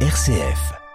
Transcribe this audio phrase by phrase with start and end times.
[0.00, 0.85] RCF.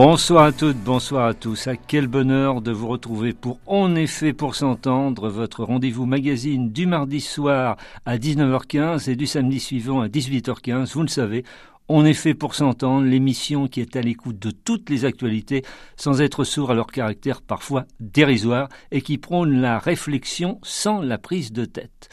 [0.00, 1.66] Bonsoir à toutes, bonsoir à tous.
[1.66, 6.86] À quel bonheur de vous retrouver pour En effet pour s'entendre, votre rendez-vous magazine du
[6.86, 7.76] mardi soir
[8.06, 10.92] à 19h15 et du samedi suivant à 18h15.
[10.92, 11.42] Vous le savez,
[11.88, 15.64] En effet pour s'entendre, l'émission qui est à l'écoute de toutes les actualités
[15.96, 21.18] sans être sourd à leur caractère parfois dérisoire et qui prône la réflexion sans la
[21.18, 22.08] prise de tête.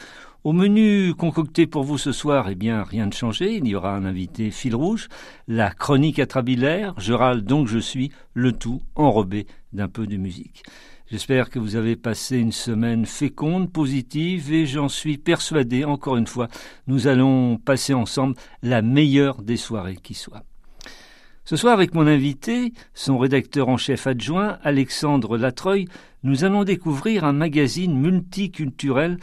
[0.46, 3.56] Au menu concocté pour vous ce soir, eh bien, rien de changé.
[3.56, 5.08] Il y aura un invité fil rouge,
[5.48, 10.62] la chronique atrabilaire, je râle donc je suis, le tout enrobé d'un peu de musique.
[11.10, 16.28] J'espère que vous avez passé une semaine féconde, positive, et j'en suis persuadé, encore une
[16.28, 16.46] fois,
[16.86, 20.44] nous allons passer ensemble la meilleure des soirées qui soit.
[21.44, 25.88] Ce soir, avec mon invité, son rédacteur en chef adjoint, Alexandre Latreuil,
[26.22, 29.18] nous allons découvrir un magazine multiculturel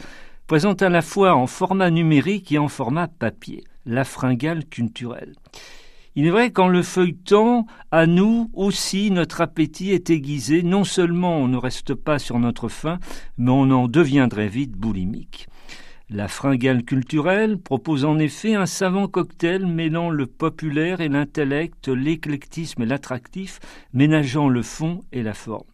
[0.46, 5.34] présente à la fois en format numérique et en format papier, la fringale culturelle.
[6.16, 11.38] Il est vrai qu'en le feuilletant, à nous aussi notre appétit est aiguisé, non seulement
[11.38, 13.00] on ne reste pas sur notre faim,
[13.36, 15.48] mais on en deviendrait vite boulimique.
[16.10, 22.82] La fringale culturelle propose en effet un savant cocktail mêlant le populaire et l'intellect, l'éclectisme
[22.82, 23.58] et l'attractif,
[23.92, 25.64] ménageant le fond et la forme.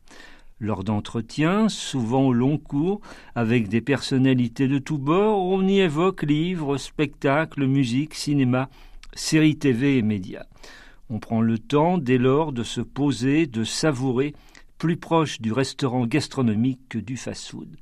[0.62, 3.00] Lors d'entretiens, souvent au long cours,
[3.34, 8.68] avec des personnalités de tous bords, on y évoque livres, spectacles, musique, cinéma,
[9.14, 10.44] séries TV et médias.
[11.08, 14.34] On prend le temps, dès lors, de se poser, de savourer,
[14.76, 17.76] plus proche du restaurant gastronomique que du fast-food.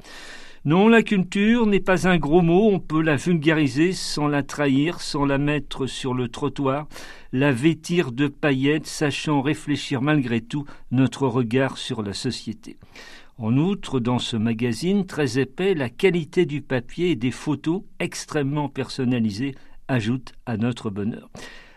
[0.65, 5.01] Non, la culture n'est pas un gros mot, on peut la vulgariser sans la trahir,
[5.01, 6.89] sans la mettre sur le trottoir,
[7.33, 12.77] la vêtir de paillettes, sachant réfléchir malgré tout notre regard sur la société.
[13.39, 18.69] En outre, dans ce magazine très épais, la qualité du papier et des photos extrêmement
[18.69, 19.55] personnalisées
[19.87, 21.31] ajoute à notre bonheur.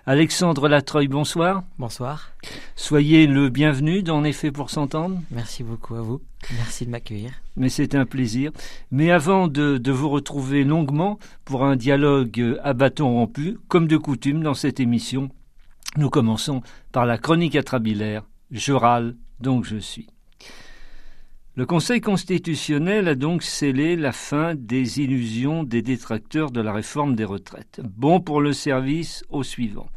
[0.08, 1.64] Alexandre Latreuil, bonsoir.
[1.78, 2.32] Bonsoir.
[2.76, 5.20] Soyez le bienvenu dans Effet pour s'entendre.
[5.30, 6.22] Merci beaucoup à vous.
[6.58, 7.32] Merci de m'accueillir.
[7.56, 8.52] Mais c'est un plaisir.
[8.90, 13.98] Mais avant de, de, vous retrouver longuement pour un dialogue à bâton rompu, comme de
[13.98, 15.30] coutume dans cette émission,
[15.98, 18.24] nous commençons par la chronique atrabilaire.
[18.50, 20.08] Je râle, donc je suis.
[21.58, 27.14] Le Conseil constitutionnel a donc scellé la fin des illusions des détracteurs de la réforme
[27.14, 27.82] des retraites.
[27.84, 29.88] Bon pour le service au suivant.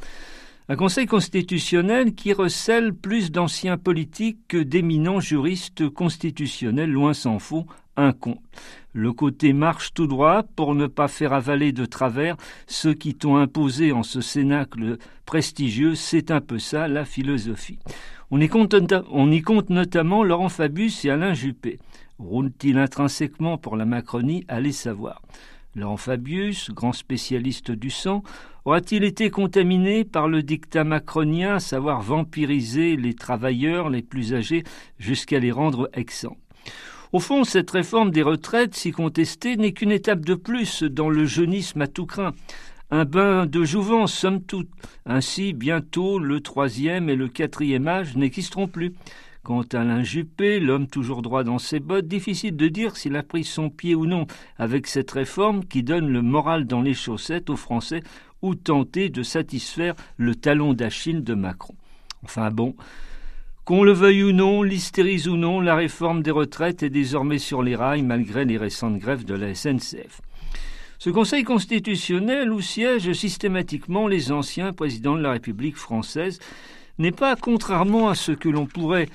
[0.69, 7.67] Un Conseil constitutionnel qui recèle plus d'anciens politiques que d'éminents juristes constitutionnels, loin s'en faut,
[7.97, 8.39] un con.
[8.93, 12.37] Le côté marche tout droit pour ne pas faire avaler de travers
[12.67, 17.79] ceux qui t'ont imposé en ce cénacle prestigieux, c'est un peu ça la philosophie.
[18.37, 18.49] On y,
[19.43, 21.79] compte, notamment Laurent Fabius et Alain Juppé.
[22.19, 24.45] Roulent-ils intrinsèquement pour la Macronie?
[24.49, 25.23] Allez savoir.
[25.77, 28.25] Laurent Fabius, grand spécialiste du sang,
[28.65, 34.65] aura-t-il été contaminé par le dictat macronien, à savoir vampiriser les travailleurs les plus âgés
[34.99, 36.37] jusqu'à les rendre exempts
[37.13, 41.25] Au fond, cette réforme des retraites, si contestée, n'est qu'une étape de plus dans le
[41.25, 42.33] jeunisme à tout craint
[42.95, 44.71] un bain de jouvence, somme toute.
[45.05, 48.95] Ainsi, bientôt, le troisième et le quatrième âge n'existeront plus.
[49.43, 53.25] Quant à Alain Juppé, l'homme toujours droit dans ses bottes, difficile de dire s'il a
[53.25, 54.29] pris son pied ou non
[54.59, 58.05] avec cette réforme qui donne le moral dans les chaussettes aux Français
[58.43, 61.75] ou tenter de satisfaire le talon d'Achille de Macron.
[62.23, 62.77] Enfin bon,
[63.65, 67.61] qu'on le veuille ou non, l'hystérise ou non, la réforme des retraites est désormais sur
[67.61, 70.21] les rails malgré les récentes grèves de la SNCF.
[71.05, 76.39] Ce Conseil constitutionnel, où siègent systématiquement les anciens présidents de la République française,
[76.97, 79.11] n'est pas, contrairement à ce que l'on pourrait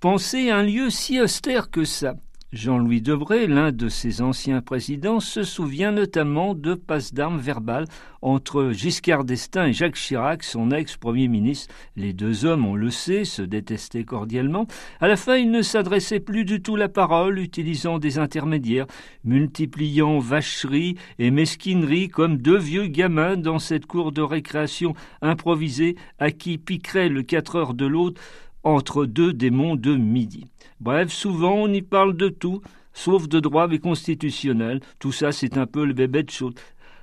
[0.00, 2.14] penser, un lieu si austère que ça.
[2.56, 7.84] Jean-Louis Debré, l'un de ses anciens présidents, se souvient notamment de passes d'armes verbales
[8.22, 11.74] entre Giscard d'Estaing et Jacques Chirac, son ex-premier ministre.
[11.96, 14.66] Les deux hommes, on le sait, se détestaient cordialement.
[15.00, 18.86] À la fin, ils ne s'adressaient plus du tout la parole, utilisant des intermédiaires,
[19.22, 26.30] multipliant vacheries et mesquineries comme deux vieux gamins dans cette cour de récréation improvisée à
[26.30, 28.20] qui piquerait le quatre heures de l'autre
[28.62, 30.46] entre deux démons de midi.
[30.80, 32.62] Bref, souvent on y parle de tout,
[32.92, 34.80] sauf de droit mais constitutionnel.
[34.98, 36.52] Tout ça, c'est un peu le bébé de chaud.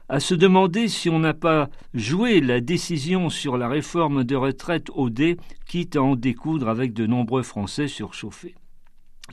[0.10, 4.90] À se demander si on n'a pas joué la décision sur la réforme de retraite
[4.94, 8.56] au dé, quitte à en découdre avec de nombreux Français surchauffés.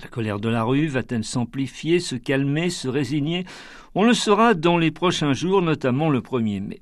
[0.00, 3.44] La colère de la rue va-t-elle s'amplifier, se calmer, se résigner?
[3.94, 6.81] On le saura dans les prochains jours, notamment le 1er mai.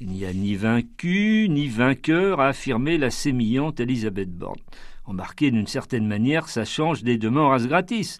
[0.00, 4.60] Il n'y a ni vaincu ni vainqueur, a affirmé la sémillante Elisabeth Borne.
[5.04, 8.18] Embarqué d'une certaine manière, ça change des demandes à gratis.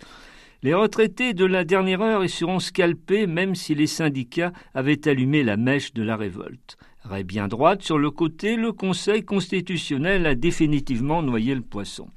[0.63, 5.43] Les retraités de la dernière heure y seront scalpés même si les syndicats avaient allumé
[5.43, 6.77] la mèche de la révolte.
[7.03, 12.09] Raie bien droite sur le côté, le Conseil constitutionnel a définitivement noyé le poisson.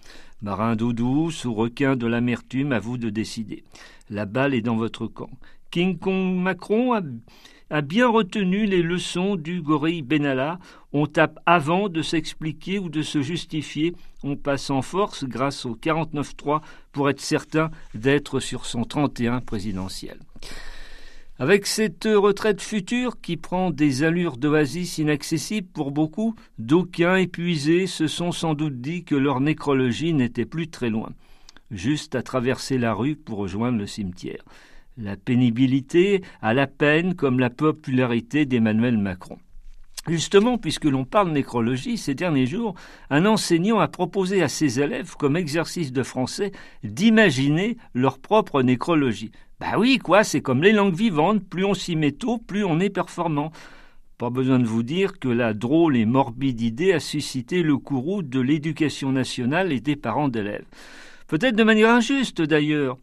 [0.41, 3.63] Marin d'eau douce ou requin de l'amertume, à vous de décider.
[4.09, 5.29] La balle est dans votre camp.
[5.71, 7.01] King Kong Macron a
[7.73, 10.59] a bien retenu les leçons du gorille Benalla.
[10.93, 13.95] On tape avant de s'expliquer ou de se justifier.
[14.21, 16.61] On passe en force grâce au 49-3
[16.91, 20.19] pour être certain d'être sur son 31 présidentiel.
[21.39, 28.05] Avec cette retraite future qui prend des allures d'oasis inaccessibles pour beaucoup, d'aucuns épuisés se
[28.05, 31.09] sont sans doute dit que leur nécrologie n'était plus très loin,
[31.71, 34.43] juste à traverser la rue pour rejoindre le cimetière
[34.97, 39.37] la pénibilité à la peine comme la popularité d'Emmanuel Macron.
[40.07, 42.75] Justement, puisque l'on parle nécrologie, ces derniers jours,
[43.09, 46.51] un enseignant a proposé à ses élèves, comme exercice de français,
[46.83, 49.31] d'imaginer leur propre nécrologie.
[49.61, 52.81] Bah oui, quoi, c'est comme les langues vivantes, plus on s'y met tôt, plus on
[52.81, 53.53] est performant.
[54.17, 58.23] Pas besoin de vous dire que la drôle et morbide idée a suscité le courroux
[58.23, 60.65] de l'éducation nationale et des parents d'élèves.
[61.27, 62.97] Peut-être de manière injuste d'ailleurs.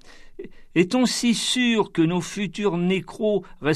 [0.76, 3.72] Est-on si sûr que nos futurs nécros euh,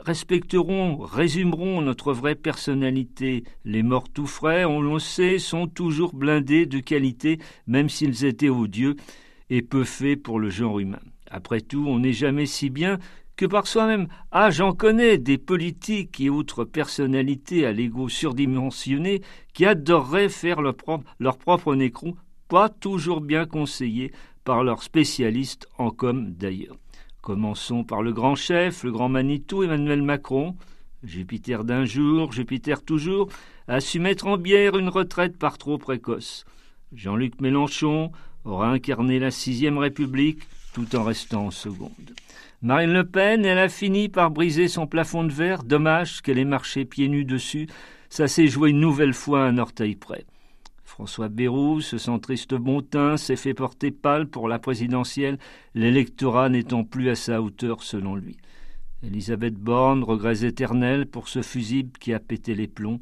[0.00, 3.44] respecteront, résumeront notre vraie personnalité?
[3.64, 8.50] Les morts tout frais, on le sait, sont toujours blindés de qualité, même s'ils étaient
[8.50, 8.96] odieux
[9.48, 11.00] et peu faits pour le genre humain.
[11.30, 12.98] Après tout, on n'est jamais si bien
[13.36, 14.08] que par soi-même.
[14.30, 19.22] Ah, j'en connais des politiques et autres personnalités à l'ego surdimensionné
[19.54, 22.14] qui adoreraient faire leur propre, leur propre nécro,
[22.48, 24.12] pas toujours bien conseillés
[24.44, 26.76] par leurs spécialistes en com d'ailleurs.
[27.20, 30.56] Commençons par le grand chef, le grand Manitou, Emmanuel Macron.
[31.02, 33.28] Jupiter d'un jour, Jupiter toujours,
[33.68, 36.44] a su mettre en bière une retraite par trop précoce.
[36.94, 38.12] Jean-Luc Mélenchon
[38.44, 40.42] aura incarné la sixième République
[40.74, 42.14] tout en restant en seconde.
[42.62, 45.64] Marine Le Pen, elle a fini par briser son plafond de verre.
[45.64, 47.68] Dommage qu'elle ait marché pieds nus dessus.
[48.08, 50.24] Ça s'est joué une nouvelle fois un orteil près.
[50.94, 55.38] François Bayrou, ce centriste bontin, s'est fait porter pâle pour la présidentielle,
[55.74, 58.36] l'électorat n'étant plus à sa hauteur selon lui.
[59.02, 63.00] Elisabeth Borne, regrets éternels pour ce fusible qui a pété les plombs.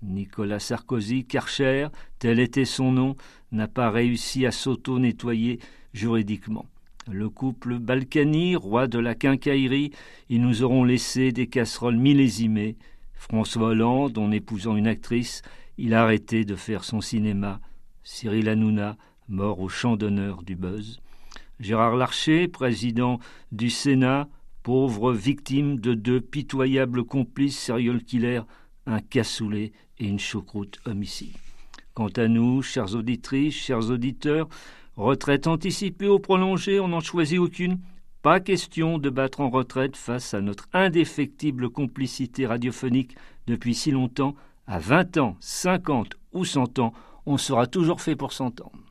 [0.00, 1.88] Nicolas Sarkozy, Karcher,
[2.18, 3.14] tel était son nom,
[3.52, 5.58] n'a pas réussi à s'auto-nettoyer
[5.92, 6.64] juridiquement.
[7.12, 9.92] Le couple Balkany, roi de la quincaillerie,
[10.30, 12.78] ils nous auront laissé des casseroles millésimées.
[13.12, 15.42] François Hollande, en épousant une actrice,
[15.78, 17.60] il a arrêté de faire son cinéma.
[18.02, 18.96] Cyril Hanouna,
[19.28, 21.00] mort au champ d'honneur du buzz.
[21.60, 23.20] Gérard Larcher, président
[23.52, 24.28] du Sénat,
[24.62, 28.42] pauvre victime de deux pitoyables complices serial killers,
[28.86, 31.36] un cassoulet et une choucroute homicide.
[31.94, 34.48] Quant à nous, chères auditrices, chers auditeurs,
[34.96, 37.78] retraite anticipée ou prolongée, on n'en choisit aucune.
[38.22, 43.16] Pas question de battre en retraite face à notre indéfectible complicité radiophonique
[43.46, 44.34] depuis si longtemps
[44.68, 46.92] à 20 ans, 50 ou 100 ans,
[47.26, 48.87] on sera toujours fait pour s'entendre.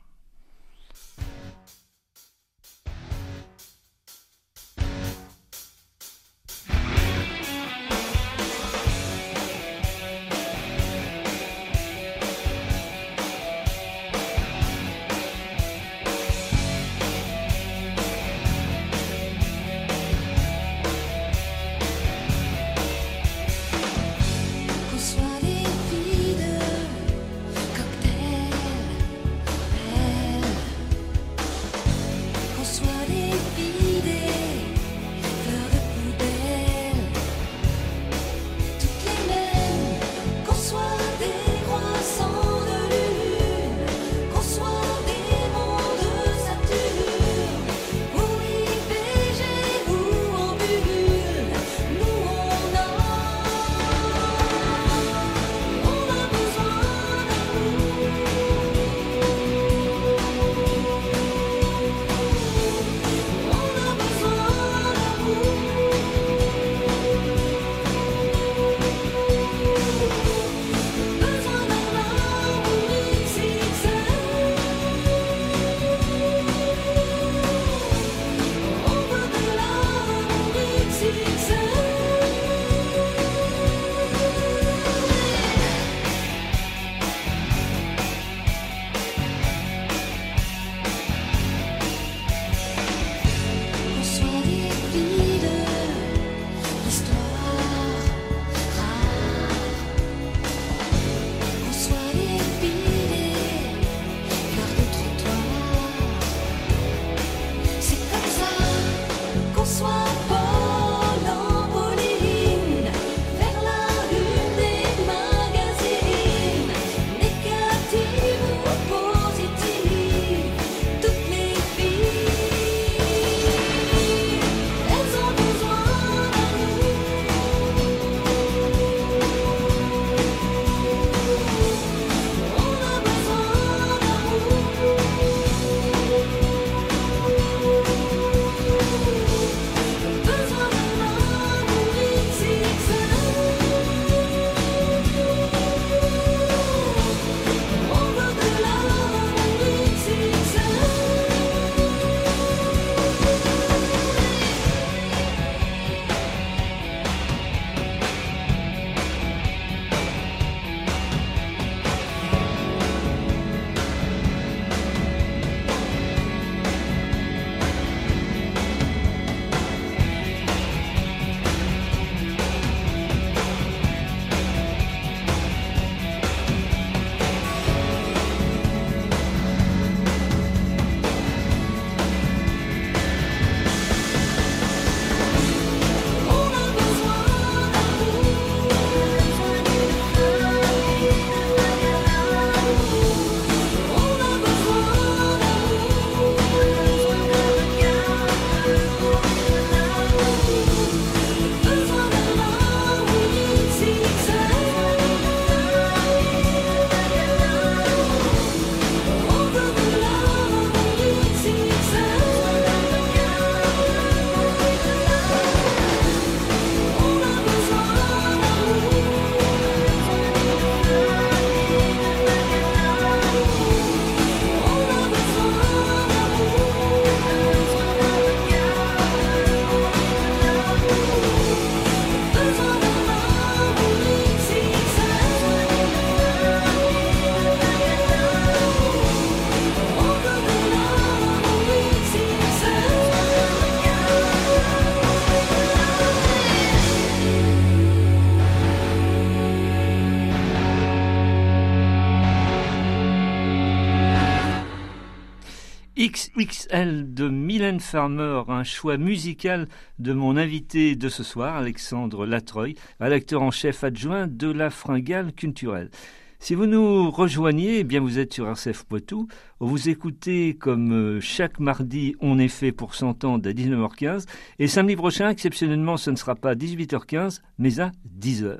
[257.94, 259.66] Un choix musical
[259.98, 265.32] de mon invité de ce soir, Alexandre Latreuil, rédacteur en chef adjoint de la Fringale
[265.32, 265.90] culturelle.
[266.38, 269.26] Si vous nous rejoignez, eh bien vous êtes sur RCF Poitou.
[269.58, 274.26] Vous écoutez comme euh, chaque mardi, on est fait pour s'entendre à 19h15.
[274.58, 278.58] Et samedi prochain, exceptionnellement, ce ne sera pas à 18h15, mais à 10h.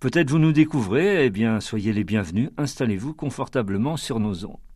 [0.00, 4.69] Peut-être vous nous découvrez, eh bien soyez les bienvenus, installez-vous confortablement sur nos ondes.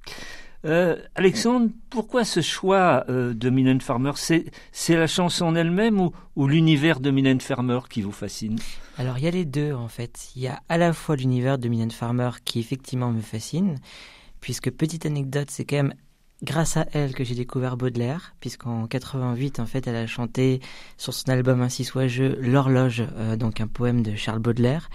[0.65, 4.13] Euh, Alexandre, pourquoi ce choix euh, de Mylène Farmer?
[4.17, 8.59] C'est la chanson elle-même ou, ou l'univers de Mylène Farmer qui vous fascine?
[8.97, 10.29] Alors il y a les deux en fait.
[10.37, 13.77] Il y a à la fois l'univers de Mylène Farmer qui effectivement me fascine,
[14.41, 15.95] puisque petite anecdote, c'est quand même
[16.43, 20.61] grâce à elle que j'ai découvert Baudelaire, puisqu'en 88 en fait elle a chanté
[20.97, 24.89] sur son album Ainsi soit je l'horloge, euh, donc un poème de Charles Baudelaire.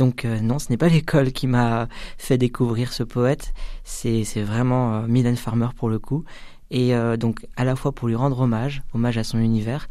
[0.00, 3.52] Donc euh, non, ce n'est pas l'école qui m'a fait découvrir ce poète,
[3.84, 6.24] c'est vraiment euh, Mylène Farmer pour le coup.
[6.70, 9.88] Et euh, donc à la fois pour lui rendre hommage, hommage à son univers,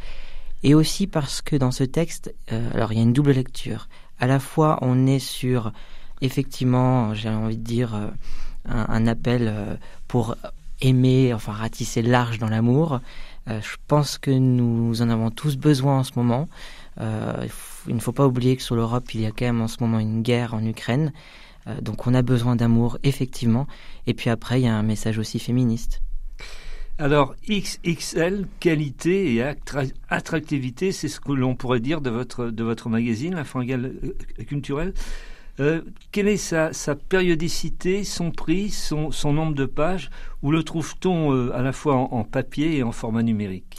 [0.63, 2.34] et aussi parce que dans ce texte,
[2.74, 3.88] alors il y a une double lecture.
[4.20, 5.72] À la fois on est sur
[6.22, 10.36] effectivement, j'ai envie de dire, un, un, appel pour
[10.82, 13.00] aimer, enfin ratisser large dans l'amour.
[13.48, 16.50] je pense que nous en avons tous besoin en ce moment.
[17.01, 17.48] Euh,
[17.88, 19.77] il ne faut pas oublier que sur l'Europe, il y a quand même en ce
[19.81, 21.12] moment une guerre en Ukraine.
[21.67, 23.67] Euh, donc on a besoin d'amour, effectivement.
[24.07, 26.01] Et puis après, il y a un message aussi féministe.
[26.98, 29.43] Alors, XXL, qualité et
[30.09, 34.43] attractivité, c'est ce que l'on pourrait dire de votre, de votre magazine, La Fringale euh,
[34.43, 34.93] culturelle.
[36.12, 40.09] quelle est sa, périodicité, son prix, son, son, nombre de pages
[40.41, 43.77] Où le trouve-t-on à la fois en, papier et en format numérique?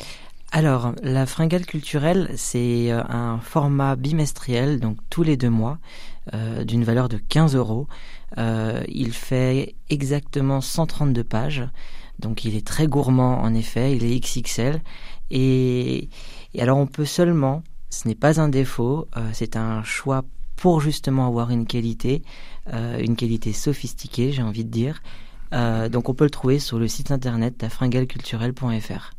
[0.53, 5.79] Alors, la fringale culturelle, c'est euh, un format bimestriel, donc tous les deux mois,
[6.35, 7.87] euh, d'une valeur de 15 euros.
[8.37, 11.69] Euh, il fait exactement 132 pages,
[12.19, 14.83] donc il est très gourmand en effet, il est XXL.
[15.31, 16.09] Et,
[16.59, 20.25] alors on peut seulement, ce n'est pas un défaut, c'est un choix
[20.57, 22.23] pour justement avoir une qualité,
[22.73, 25.01] une qualité sophistiquée, j'ai envie de dire.
[25.53, 29.13] donc on peut le trouver sur le site internet fringaleculturelle.fr.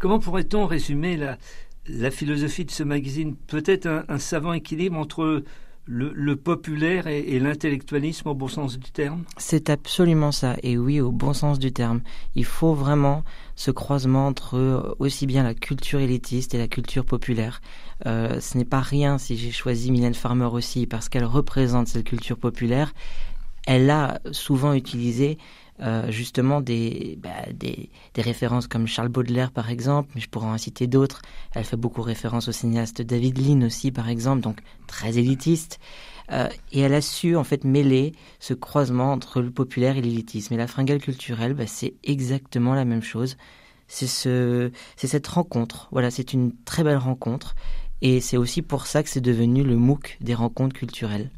[0.00, 1.18] Comment pourrait-on résumer
[1.86, 3.36] la, philosophie de ce magazine?
[3.36, 5.44] Peut-être un, savant équilibre entre
[5.84, 9.24] le, populaire et, l'intellectualisme au bon sens du terme?
[9.36, 12.00] C'est absolument ça, et oui, au bon sens du terme.
[12.34, 13.24] Il faut vraiment
[13.56, 17.60] ce croisement entre euh, aussi bien la culture élitiste et la culture populaire.
[18.06, 22.06] Euh, ce n'est pas rien si j'ai choisi Mylène Farmer aussi, parce qu'elle représente cette
[22.06, 22.94] culture populaire.
[23.66, 25.36] Elle a souvent utilisé
[25.82, 30.46] euh, justement des, bah, des, des, références comme Charles Baudelaire par exemple, mais je pourrais
[30.46, 31.22] en citer d'autres.
[31.54, 35.78] Elle fait beaucoup référence au cinéaste David Lean aussi par exemple, donc très élitiste.
[36.32, 40.54] Euh, et elle a su en fait mêler ce croisement entre le populaire et l'élitisme.
[40.54, 43.36] Et la fringale culturelle, bah, c'est exactement la même chose.
[43.88, 45.88] C'est ce, c'est cette rencontre.
[45.92, 47.54] Voilà, c'est une très belle rencontre.
[48.02, 51.30] Et c'est aussi pour ça que c'est devenu le MOOC des rencontres culturelles.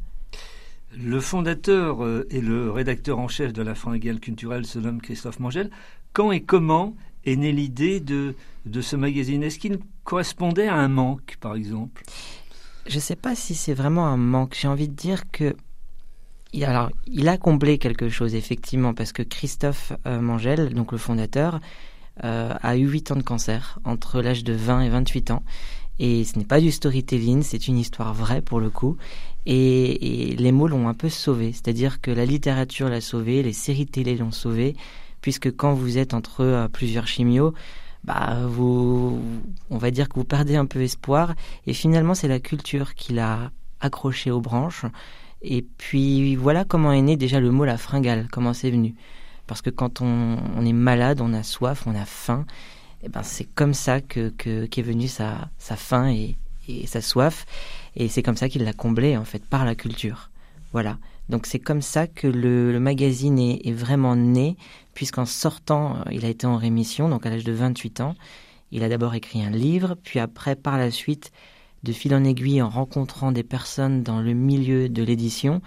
[0.97, 5.39] Le fondateur euh, et le rédacteur en chef de la Fringale culturelle se nomme Christophe
[5.39, 5.69] Mangel.
[6.13, 6.95] Quand et comment
[7.25, 8.35] est née l'idée de,
[8.65, 9.43] de ce magazine?
[9.43, 12.03] Est-ce qu'il correspondait à un manque, par exemple?
[12.85, 14.55] Je ne sais pas si c'est vraiment un manque.
[14.59, 15.55] J'ai envie de dire que
[16.53, 20.99] il, alors, il a comblé quelque chose, effectivement, parce que Christophe euh, Mangel, donc le
[20.99, 21.59] fondateur,
[22.23, 25.43] euh, a eu 8 ans de cancer entre l'âge de 20 et 28 ans.
[26.05, 28.97] Et ce n'est pas du storytelling, c'est une histoire vraie pour le coup.
[29.45, 33.85] Et, les mots l'ont un peu sauvé, c'est-à-dire que la littérature l'a sauvé, les séries
[33.85, 34.75] télé l'ont sauvé,
[35.21, 37.53] puisque quand vous êtes entre euh, plusieurs chimios,
[38.03, 39.21] bah vous,
[39.69, 41.35] on va dire que vous perdez un peu espoir.
[41.67, 44.83] Et finalement, c'est la culture qui l'a accroché aux branches.
[45.41, 48.93] Et puis voilà comment est né déjà le mot la fringale, comment c'est venu.
[49.47, 52.45] Parce que quand on, on, est malade, on a soif, on a faim.
[53.03, 56.35] Et ben c'est comme ça que qu'est venue sa, sa faim et,
[56.67, 57.45] et sa soif.
[57.95, 60.29] Et c'est comme ça qu'il l'a comblé, en fait, par la culture.
[60.71, 60.97] Voilà.
[61.29, 64.57] Donc c'est comme ça que le, magazine est, vraiment né,
[64.93, 68.15] puisqu'en sortant, euh, il a été en rémission, donc à l'âge de 28 ans.
[68.71, 71.31] Il a d'abord écrit un livre, puis après, par la suite,
[71.83, 75.61] de fil en aiguille, en rencontrant des personnes dans le milieu de l'édition,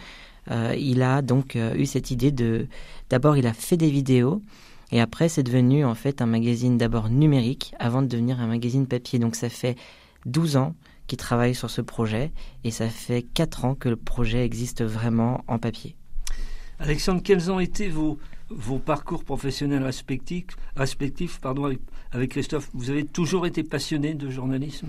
[0.50, 2.66] euh, il a donc euh, eu cette idée de...
[3.11, 4.42] D'abord, il a fait des vidéos,
[4.92, 8.87] et après, c'est devenu en fait un magazine d'abord numérique, avant de devenir un magazine
[8.87, 9.18] papier.
[9.18, 9.77] Donc ça fait
[10.27, 10.75] 12 ans
[11.07, 12.33] qui travaille sur ce projet
[12.64, 15.96] et ça fait 4 ans que le projet existe vraiment en papier.
[16.79, 18.18] Alexandre, quels ont été vos,
[18.51, 20.46] vos parcours professionnels respectifs,
[20.77, 21.72] respectifs pardon,
[22.12, 22.70] avec, Christophe?
[22.75, 24.88] Vous avez toujours été passionné de journalisme?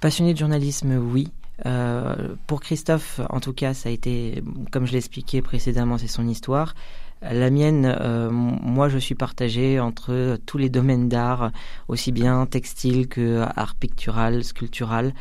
[0.00, 1.28] Passionné de journalisme, oui.
[1.64, 6.28] Euh, pour Christophe, en tout cas, ça a été, comme je l'expliquais précédemment, c'est son
[6.28, 6.74] histoire.
[7.22, 7.96] La mienne,
[8.30, 11.50] moi, je suis partagé entre tous les domaines d'art,
[11.88, 15.14] aussi bien textile que art pictural, sculptural,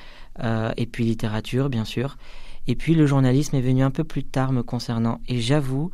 [0.43, 2.17] et puis littérature, bien sûr.
[2.67, 5.21] Et puis le journalisme est venu un peu plus tard me concernant.
[5.27, 5.89] Et j'avoue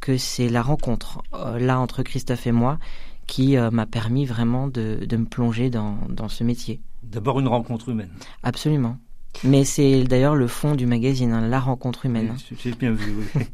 [0.00, 2.78] que c'est la rencontre là entre Christophe et moi
[3.26, 6.80] qui m'a permis vraiment de, me plonger dans, dans ce métier.
[7.02, 8.10] D'abord une rencontre humaine.
[8.42, 8.98] Absolument.
[9.42, 12.34] Mais c'est d'ailleurs le fond du magazine, hein, la rencontre humaine.
[12.62, 13.42] J'ai bien vu, oui.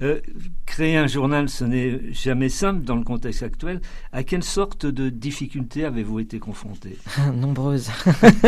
[0.00, 0.20] Euh,
[0.64, 3.80] créer un journal, ce n'est jamais simple dans le contexte actuel.
[4.12, 6.96] À quelle sorte de difficultés avez-vous été confronté
[7.34, 7.90] Nombreuses.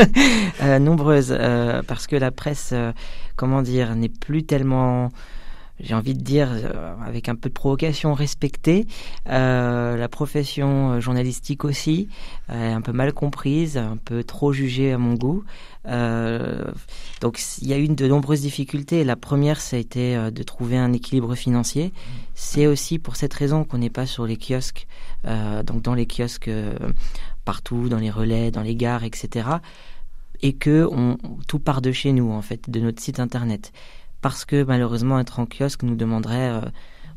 [0.62, 2.72] euh, nombreuses, euh, parce que la presse,
[3.34, 5.10] comment dire, n'est plus tellement
[5.82, 8.86] j'ai envie de dire, euh, avec un peu de provocation, respectée.
[9.28, 12.08] Euh, la profession euh, journalistique aussi,
[12.50, 15.44] euh, un peu mal comprise, un peu trop jugée à mon goût.
[17.20, 19.02] Donc il y a eu de nombreuses difficultés.
[19.04, 21.92] La première, ça a été de trouver un équilibre financier.
[22.34, 24.86] C'est aussi pour cette raison qu'on n'est pas sur les kiosques,
[25.24, 26.50] donc dans les kiosques
[27.46, 29.48] partout, dans les relais, dans les gares, etc.
[30.42, 30.86] Et que
[31.48, 33.72] tout part de chez nous, en fait, de notre site internet
[34.20, 36.60] parce que malheureusement être en kiosque nous demanderait euh,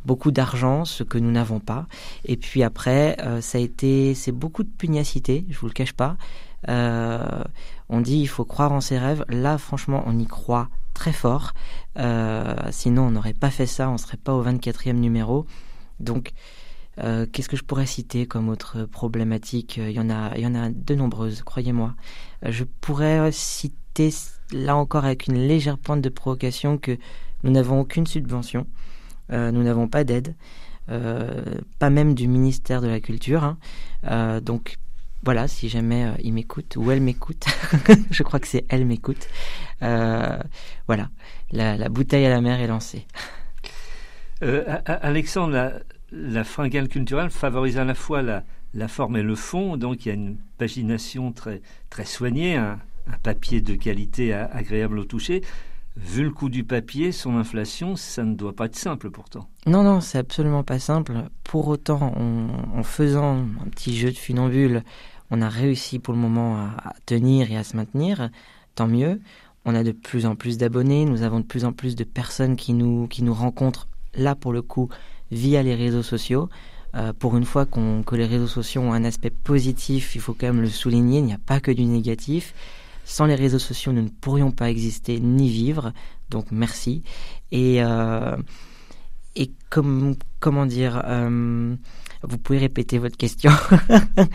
[0.05, 1.87] beaucoup d'argent, ce que nous n'avons pas.
[2.25, 5.93] Et puis après, euh, ça a été, c'est beaucoup de pugnacité, je vous le cache
[5.93, 6.17] pas.
[6.69, 7.43] Euh,
[7.89, 9.25] on dit il faut croire en ses rêves.
[9.29, 11.53] Là, franchement, on y croit très fort.
[12.71, 15.45] sinon, on n'aurait pas fait ça, on serait pas au 24e numéro.
[15.99, 16.31] Donc,
[16.95, 19.77] qu'est-ce que je pourrais citer comme autre problématique?
[19.77, 21.95] Il y en a, il y en a de nombreuses, croyez-moi.
[22.43, 24.11] je pourrais citer
[24.53, 26.97] là encore avec une légère pointe de provocation que
[27.43, 28.65] nous n'avons aucune subvention,
[29.31, 30.35] euh, nous n'avons pas d'aide,
[30.89, 31.43] euh,
[31.79, 33.43] pas même du ministère de la Culture.
[33.43, 33.57] Hein.
[34.05, 34.77] Euh, donc
[35.23, 37.45] voilà, si jamais il m'écoute ou elle m'écoute,
[38.11, 39.27] je crois que c'est elle m'écoute.
[39.81, 41.09] voilà,
[41.51, 43.05] la, bouteille à la mer est lancée.
[44.41, 50.05] Alexandre, la, fringale culturelle favorise à la fois la, la, forme et le fond, donc
[50.05, 55.05] il y a une pagination très, très soignée, hein un papier de qualité agréable au
[55.05, 55.41] toucher.
[55.95, 59.47] Vu le coût du papier, son inflation, ça ne doit pas être simple pourtant.
[59.67, 61.25] Non, non, c'est absolument pas simple.
[61.43, 64.83] Pour autant, en faisant un petit jeu de funambule,
[65.29, 68.29] on a réussi pour le moment à, tenir et à se maintenir.
[68.75, 69.19] Tant mieux.
[69.65, 72.55] On a de plus en plus d'abonnés, nous avons de plus en plus de personnes
[72.55, 74.89] qui nous, qui nous rencontrent, là pour le coup,
[75.31, 76.49] via les réseaux sociaux.
[76.95, 80.47] Euh, pour une fois que les réseaux sociaux ont un aspect positif, il faut quand
[80.47, 82.53] même le souligner, il n'y a pas que du négatif.
[83.05, 85.93] Sans les réseaux sociaux, nous ne pourrions pas exister ni vivre.
[86.29, 87.03] Donc merci.
[87.51, 88.37] Et, euh,
[89.35, 91.75] et comme, comment dire, euh,
[92.23, 93.51] vous pouvez répéter votre question,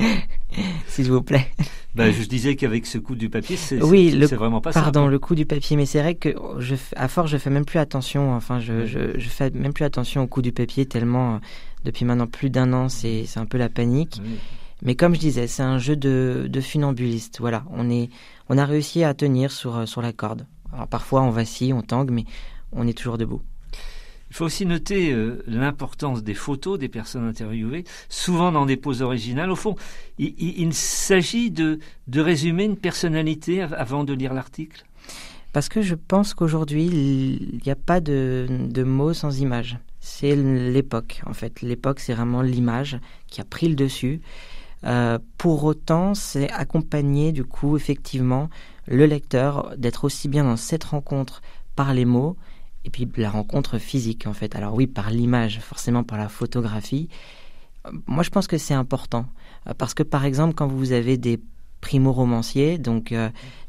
[0.88, 1.46] s'il vous plaît.
[1.94, 5.35] Ben, je disais qu'avec ce coup du papier, c'est oui, vraiment pas Pardon, le coup
[5.35, 8.35] du papier, mais c'est vrai que je, à force, je fais même plus attention.
[8.35, 11.40] Enfin, je, je, je, fais même plus attention au coup du papier tellement
[11.85, 14.20] depuis maintenant plus d'un an, c'est un peu la panique.
[14.83, 17.38] Mais comme je disais, c'est un jeu de, de funambuliste.
[17.40, 18.11] Voilà, on est,
[18.49, 20.47] on a réussi à tenir sur, euh, sur la corde.
[20.73, 22.25] Alors parfois on vacille, on tangue, mais
[22.73, 23.43] on est toujours debout.
[24.31, 29.01] Il faut aussi noter euh, l'importance des photos des personnes interviewées, souvent dans des poses
[29.01, 29.51] originales.
[29.51, 29.75] Au fond,
[30.19, 34.85] il, s'agit de, de résumer une personnalité avant de lire l'article.
[35.55, 39.79] Parce que je pense qu'aujourd'hui, il n'y a pas de, de mots sans image.
[40.01, 41.63] C'est l'époque, en fait.
[41.63, 44.21] L'époque, c'est vraiment l'image qui a pris le dessus.
[44.85, 48.49] Euh, pour autant, c'est accompagner du coup effectivement
[48.87, 51.43] le lecteur d'être aussi bien dans cette rencontre
[51.77, 52.37] par les mots
[52.85, 54.55] et puis la rencontre physique en fait.
[54.57, 57.09] Alors oui, par l'image, forcément par la photographie.
[57.87, 59.27] Euh, moi, je pense que c'est important
[59.67, 61.41] euh, parce que par exemple, quand vous avez des
[61.81, 63.14] primo-romanciers, donc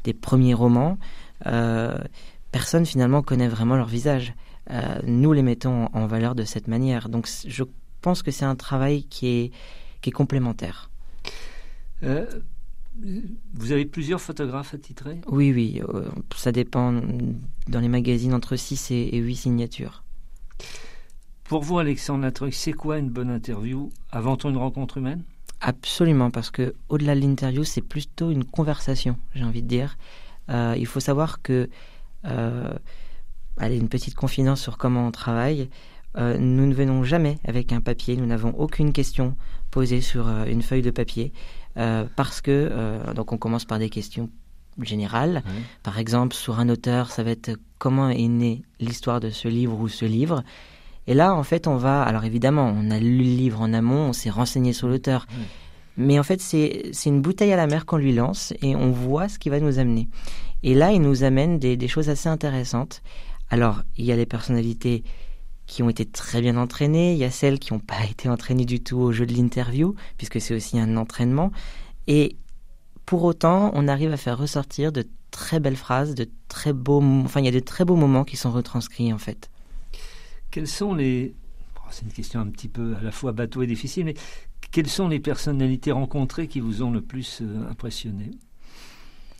[0.02, 0.98] des premiers romans,
[2.50, 4.34] personne finalement connaît vraiment leur visage.
[5.04, 7.08] nous les mettons en valeur de cette manière.
[7.08, 7.62] Donc je
[8.00, 9.52] pense que c'est un travail qui est,
[10.00, 10.89] qui est complémentaire.
[12.02, 12.26] Euh,
[13.54, 15.20] vous avez plusieurs photographes attitrés?
[15.26, 15.82] Oui, oui.
[15.88, 16.92] Euh, ça dépend
[17.68, 20.02] dans les magazines entre 6 et, 8 signatures.
[21.44, 23.90] Pour vous, Alexandre Latruc, c'est quoi une bonne interview?
[24.10, 25.22] Avant une rencontre humaine?
[25.60, 29.98] Absolument, parce que au-delà de l'interview, c'est plutôt une conversation, j'ai envie de dire.
[30.48, 31.68] Euh, il faut savoir que,
[32.22, 35.68] allez, une petite confidence sur comment on travaille.
[36.16, 39.36] nous ne venons jamais avec un papier, nous n'avons aucune question
[39.70, 41.32] posée sur une feuille de papier.
[41.76, 44.28] Euh, parce que euh, donc on commence par des questions
[44.80, 45.42] générales.
[45.82, 49.78] Par exemple, sur un auteur, ça va être comment est née l'histoire de ce livre
[49.78, 50.42] ou ce livre.
[51.06, 52.02] Et là, en fait, on va.
[52.02, 55.26] Alors évidemment, on a lu le livre en amont, on s'est renseigné sur l'auteur.
[55.96, 59.28] Mais en fait, c'est une bouteille à la mer qu'on lui lance et on voit
[59.28, 60.08] ce qui va nous amener.
[60.62, 63.02] Et là, il nous amène des, des choses assez intéressantes.
[63.50, 65.02] Alors, il y a les personnalités
[65.70, 68.64] qui ont été très bien entraînées, il y a celles qui n'ont pas été entraînées
[68.64, 71.52] du tout au jeu de l'interview, puisque c'est aussi un entraînement.
[72.08, 72.36] Et
[73.06, 77.40] pour autant, on arrive à faire ressortir de très belles phrases, de très beaux, enfin,
[77.40, 79.48] il y a de très beaux moments qui sont retranscrits en fait.
[80.50, 81.34] Quels sont les,
[81.90, 84.14] c'est une question un petit peu à la fois bateau et difficile, mais
[84.72, 88.32] quelles sont les personnalités rencontrées qui vous ont le plus euh, impressionné?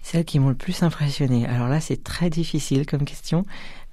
[0.03, 1.47] Celles qui m'ont le plus impressionné.
[1.47, 3.45] Alors là, c'est très difficile comme question.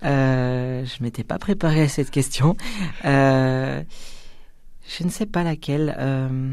[0.03, 2.55] Euh, je m'étais pas préparé à cette question.
[3.05, 3.83] Euh,
[4.87, 5.95] je ne sais pas laquelle.
[5.99, 6.51] Euh,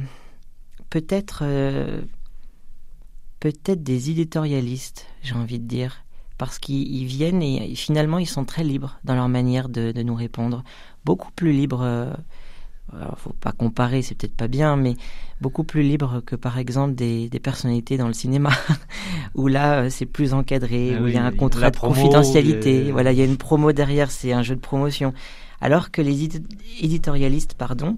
[0.91, 1.45] peut-être,
[3.41, 6.05] peut-être des éditorialistes, j'ai envie de dire,
[6.39, 10.63] parce qu'ils viennent et, finalement ils sont très libres dans leur manière de nous répondre,
[11.05, 12.15] beaucoup plus libres
[12.93, 14.95] alors faut pas comparer, c'est peut-être pas bien, mais
[15.41, 18.51] beaucoup plus libre que par exemple des, des personnalités dans le cinéma,
[19.35, 22.93] où là euh, c'est plus encadré, ah où il y a un contrat de confidentialité,
[22.93, 25.13] voilà, il y a une promo derrière, c'est un jeu de promotion.
[25.61, 26.29] Alors que les
[26.83, 27.97] éditorialistes, pardon,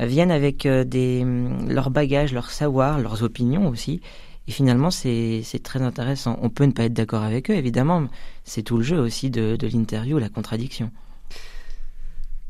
[0.00, 4.00] euh, viennent avec euh, des, mm, leur bagage, leur savoir, leurs opinions aussi.
[4.46, 6.38] Et finalement, c'est très intéressant.
[6.40, 8.08] On peut ne pas être d'accord avec eux, évidemment.
[8.44, 10.90] C'est tout le jeu aussi de, de l'interview, la contradiction.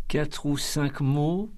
[0.07, 1.51] Quatre ou cinq mots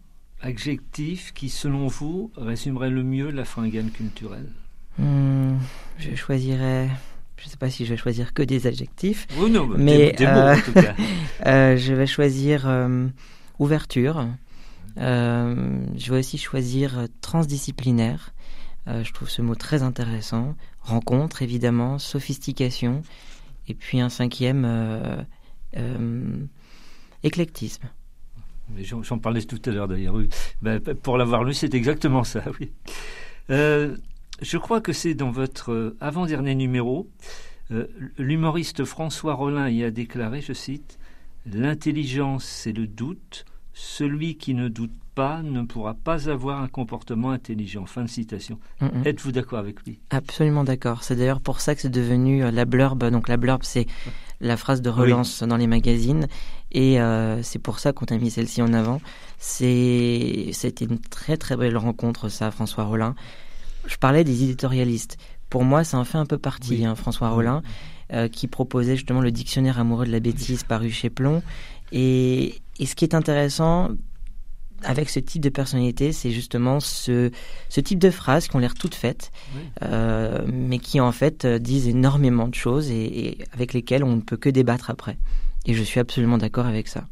[0.43, 4.51] adjectif qui, selon vous, résumerait le mieux la fringale culturelle
[4.99, 5.57] hmm,
[5.99, 6.89] Je choisirais.
[7.37, 9.27] Je ne sais pas si je vais choisir que des adjectifs.
[9.39, 10.95] Oui, non, mais des, mots, en tout cas.
[11.47, 13.09] Euh, je vais choisir euh,
[13.59, 14.29] ouverture.
[14.99, 18.35] Euh, je vais aussi choisir transdisciplinaire.
[18.87, 20.55] je trouve ce mot très intéressant.
[20.83, 23.03] Rencontre, évidemment, sophistication.
[23.69, 24.67] Et puis un cinquième,
[27.23, 27.89] éclectisme.
[28.79, 30.17] J'en parlais tout à l'heure d'ailleurs.
[30.63, 32.43] Ben, pour l'avoir lu, c'est exactement ça.
[32.61, 32.71] Oui.
[33.51, 33.97] Euh,
[34.43, 37.09] je crois que c'est dans votre euh, avant-dernier numéro.
[37.71, 37.87] Euh,
[38.19, 40.99] l'humoriste François Rollin y a déclaré, je cite,
[41.47, 43.45] L'intelligence, c'est le doute.
[43.73, 47.87] Celui qui ne doute pas ne pourra pas avoir un comportement intelligent.
[47.87, 48.59] Fin de citation.
[49.05, 50.01] Êtes-vous d'accord avec lui?
[50.11, 51.03] Absolument d'accord.
[51.03, 53.11] C'est d'ailleurs pour ça que c'est devenu la blurbe.
[53.11, 53.87] Donc la blurbe, c'est
[54.41, 56.27] la phrase de relance dans les magazines.
[56.73, 59.01] Et euh, c'est pour ça qu'on a mis celle-ci en avant.
[59.39, 63.15] C'est, c'était une très très belle rencontre, ça, François Rollin.
[63.87, 65.17] Je parlais des éditorialistes.
[65.49, 67.63] Pour moi, ça en fait un peu partie, hein, François Rollin,
[68.13, 71.43] euh, qui proposait justement le dictionnaire amoureux de la bêtise paru chez Plomb.
[71.93, 73.91] Et, et ce qui est intéressant
[74.85, 77.31] avec ce type de personnalité, c'est justement ce,
[77.69, 79.33] ce type de phrases qui ont l'air toutes faites,
[79.83, 84.21] euh, mais qui en fait disent énormément de choses et, et, avec lesquelles on ne
[84.21, 85.19] peut que débattre après.
[85.67, 87.05] Et je suis absolument d'accord avec ça.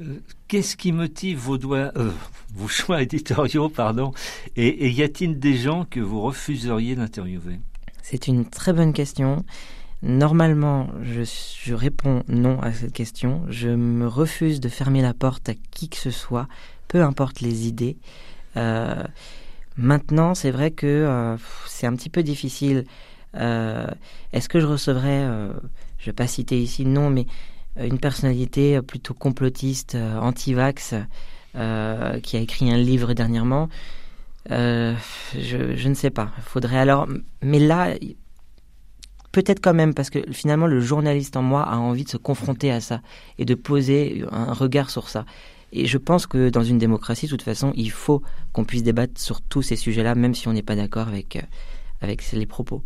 [0.00, 2.10] Euh, qu'est-ce qui motive vos, doigts, euh,
[2.54, 4.12] vos choix éditoriaux pardon,
[4.56, 7.60] et, y a-t-il des gens que vous refuseriez d'interviewer?
[8.02, 9.44] C'est une très bonne question.
[10.02, 13.42] Normalement, je, réponds non à cette question.
[13.48, 16.48] Je me refuse de fermer la porte à qui que ce soit,
[16.88, 17.96] peu importe les idées.
[18.56, 19.04] Euh,
[19.76, 21.36] maintenant, c'est vrai que euh,
[21.68, 22.84] c'est un petit peu difficile.
[23.36, 23.86] Euh,
[24.32, 25.24] Est-ce que je recevrais
[25.98, 27.26] je vais pas citer ici le nom, mais
[27.76, 30.94] une personnalité plutôt complotiste, anti-vax,
[31.54, 33.68] qui a écrit un livre dernièrement?
[34.50, 34.96] je,
[35.38, 36.32] je, ne sais pas.
[36.42, 37.06] Faudrait alors.
[37.40, 37.94] Mais là,
[39.32, 42.70] peut-être quand même, parce que finalement, le journaliste en moi a envie de se confronter
[42.70, 43.00] à ça
[43.38, 45.24] et de poser un regard sur ça.
[45.72, 49.18] Et je pense que dans une démocratie, de toute façon, il faut qu'on puisse débattre
[49.20, 51.42] sur tous ces sujets-là, même si on n'est pas d'accord avec,
[52.02, 52.82] avec les propos.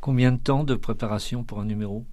[0.00, 2.04] Combien de temps de préparation pour un numéro?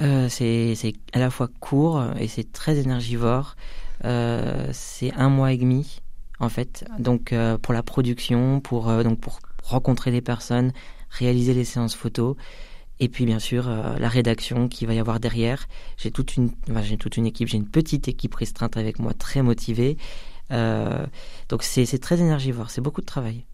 [0.00, 3.56] Euh, C'est à la fois court et c'est très énergivore.
[4.04, 6.00] Euh, c'est un mois et demi
[6.40, 6.84] en fait.
[6.98, 10.72] Donc euh, pour la production, pour euh, donc pour rencontrer les personnes,
[11.10, 12.36] réaliser les séances photos.
[13.00, 15.68] Et puis bien sûr la rédaction qui va y avoir derrière.
[15.96, 19.14] J'ai toute une, enfin, j'ai toute une équipe, j'ai une petite équipe restreinte avec moi,
[19.14, 19.96] très motivée.
[20.50, 23.44] donc c'est très énergivore, c'est beaucoup de travail.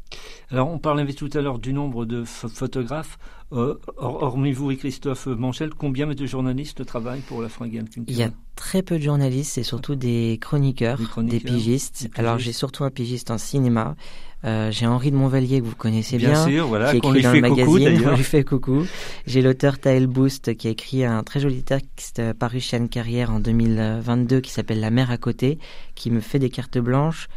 [0.51, 3.19] Alors, on parlait tout à l'heure du nombre de photographes.
[3.53, 8.23] Euh, hormis vous et Christophe Manchel, combien de journalistes travaillent pour la Fringale Il y
[8.23, 12.09] a très peu de journalistes, c'est surtout des chroniqueurs, des, pigistes.
[12.17, 13.97] Alors, j'ai surtout un pigiste en cinéma.
[14.45, 17.33] Euh, j'ai Henri de Montvallier que vous connaissez bien, bien sûr, voilà, qui écrit dans
[17.33, 18.03] le magazine.
[18.07, 18.87] On lui fait coucou.
[19.27, 23.31] J'ai l'auteur Taël Boost qui a écrit un très joli texte paru chez Anne Carrière
[23.31, 25.59] en 2022 qui s'appelle La mer à côté,
[25.95, 27.29] qui me fait des cartes blanches.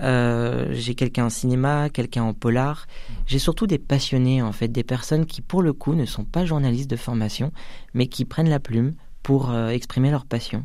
[0.00, 2.86] Euh, j'ai quelqu'un en cinéma, quelqu'un en polar.
[3.26, 6.44] J'ai surtout des passionnés, en fait, des personnes qui, pour le coup, ne sont pas
[6.44, 7.52] journalistes de formation,
[7.94, 10.64] mais qui prennent la plume pour euh, exprimer leur passion.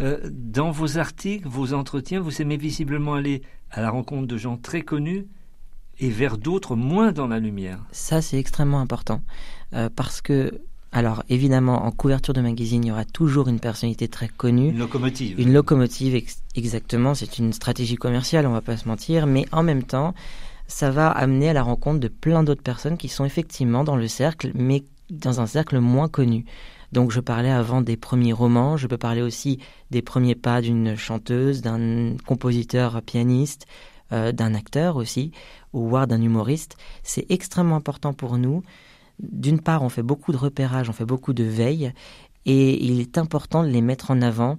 [0.00, 4.56] Euh, dans vos articles, vos entretiens, vous aimez visiblement aller à la rencontre de gens
[4.56, 5.26] très connus
[5.98, 7.80] et vers d'autres moins dans la lumière.
[7.92, 9.20] Ça, c'est extrêmement important,
[9.96, 14.28] parce que Alors évidemment, en couverture de magazine, il y aura toujours une personnalité très
[14.28, 14.70] connue.
[14.70, 15.38] Une locomotive.
[15.38, 16.22] Une locomotive,
[16.54, 17.14] exactement.
[17.14, 19.26] C'est une stratégie commerciale, on va pas se mentir.
[19.26, 20.14] Mais en même temps,
[20.66, 24.08] ça va amener à la rencontre de plein d'autres personnes qui sont effectivement dans le
[24.08, 26.46] cercle, mais dans un cercle moins connu.
[26.92, 29.58] Donc je parlais avant des premiers romans, je peux parler aussi
[29.90, 33.66] des premiers pas d'une chanteuse, d'un compositeur pianiste,
[34.12, 35.32] euh, d'un acteur aussi,
[35.72, 36.76] ou voire d'un humoriste.
[37.02, 38.62] C'est extrêmement important pour nous
[39.20, 41.92] d'une part, on fait beaucoup de repérage, on fait beaucoup de veille,
[42.46, 44.58] et il est important de les mettre en avant.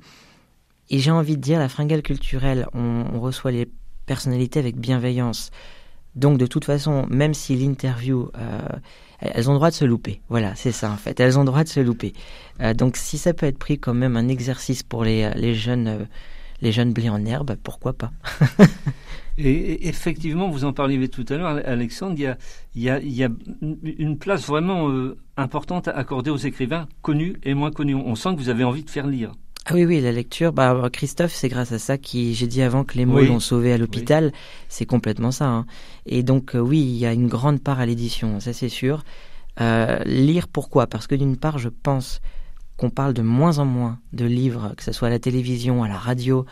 [0.89, 3.69] Et j'ai envie de dire, la fringale culturelle, on, reçoit les
[4.05, 5.51] personnalités avec bienveillance.
[6.15, 8.59] Donc de toute façon, même si l'interview, euh,
[9.19, 10.21] elles ont droit de se louper.
[10.29, 11.19] Voilà, c'est ça en fait.
[11.19, 12.13] Elles ont droit de se louper.
[12.61, 15.87] Euh, donc si ça peut être pris comme même un exercice pour les, les jeunes,
[15.87, 16.05] euh,
[16.61, 18.11] les jeunes blés en herbe, pourquoi pas?
[19.41, 22.23] Et effectivement, vous en parliez tout à l'heure, Alexandre, il
[22.83, 23.29] y, a, il, y a,
[23.61, 27.95] une place vraiment euh, importante accordée aux écrivains connus et moins connus.
[27.95, 29.31] On sent que vous avez envie de faire lire.
[29.71, 30.51] Ah oui, oui, la lecture.
[30.51, 33.71] Bah, Christophe, c'est grâce à ça qui, j'ai dit avant que les mots l'ont sauvé
[33.71, 34.31] à l'hôpital.
[34.67, 35.45] C'est complètement ça.
[35.45, 35.67] Hein.
[36.07, 39.03] Et donc, euh, oui, il y a une grande part à l'édition, ça c'est sûr.
[39.61, 40.87] Euh, lire, pourquoi?
[40.87, 42.19] Parce que d'une part, je pense
[42.77, 45.87] qu'on parle de moins en moins de livres, que ce soit à la télévision, à
[45.87, 46.47] la radio,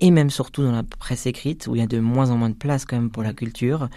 [0.00, 2.50] et même surtout dans la presse écrite, où il y a de moins en moins
[2.50, 3.90] de place quand même pour la culture.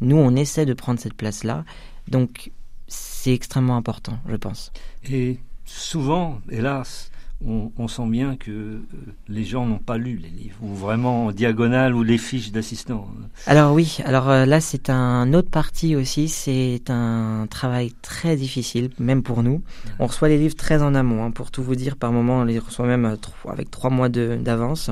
[0.00, 1.66] Nous, on essaie de prendre cette place-là.
[2.08, 2.52] Donc,
[2.88, 4.72] c'est extrêmement important, je pense.
[5.04, 7.11] Et souvent, hélas,
[7.46, 8.82] on, sent bien que euh,
[9.28, 13.08] les gens n'ont pas lu les livres, ou vraiment en diagonale, ou les fiches d'assistants.
[13.46, 18.90] Alors oui, alors euh, là c'est un autre parti aussi, c'est un travail très difficile,
[18.98, 19.62] même pour nous.
[19.98, 22.44] On reçoit les livres très en amont, hein, pour tout vous dire, par moment on
[22.44, 24.90] les reçoit même euh, avec trois mois d'avance.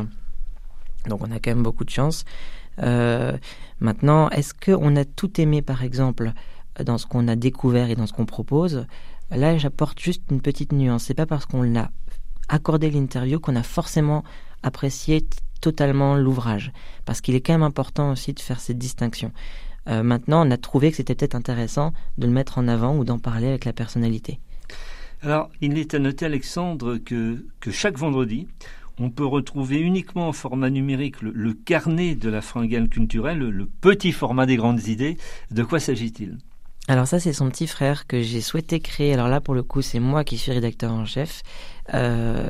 [1.09, 2.25] Donc on a quand même beaucoup de chance.
[2.83, 3.37] Euh,
[3.81, 6.33] maintenant, est-ce qu'on a tout aimé, par exemple,
[6.83, 8.87] dans ce qu'on a découvert et dans ce qu'on propose?
[9.31, 11.05] Là, j'apporte juste une petite nuance.
[11.05, 11.91] C'est pas parce qu'on a
[12.51, 14.23] accordé l'interview qu'on a forcément
[14.63, 15.27] apprécié
[15.63, 16.73] totalement l'ouvrage,
[17.05, 19.33] parce qu'il est quand même important aussi de faire cette distinction.
[19.89, 23.05] Euh, maintenant, on a trouvé que c'était peut-être intéressant de le mettre en avant ou
[23.05, 24.41] d'en parler avec la personnalité.
[25.23, 28.47] Alors, il est à noter, Alexandre, que, que chaque vendredi,
[28.99, 34.13] on peut retrouver uniquement en format numérique le, carnet de la fringale culturelle, le, petit
[34.13, 35.17] format des grandes idées.
[35.51, 36.37] De quoi s'agit-il?
[36.89, 39.15] Alors ça, c'est son petit frère que j'ai souhaité créer.
[39.15, 41.43] Alors là, pour le coup, c'est moi qui suis rédacteur en chef.
[41.95, 42.49] Euh,